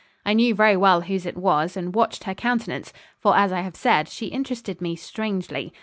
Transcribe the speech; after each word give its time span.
I 0.25 0.33
knew 0.33 0.55
very 0.55 0.75
well 0.75 1.01
whose 1.01 1.27
it 1.27 1.37
was, 1.37 1.77
and 1.77 1.93
watched 1.93 2.23
her 2.23 2.33
countenance; 2.33 2.91
for, 3.19 3.37
as 3.37 3.51
I 3.53 3.61
have 3.61 3.75
said, 3.75 4.09
she 4.09 4.25
interested 4.29 4.81
me 4.81 4.95
strangely. 4.95 5.71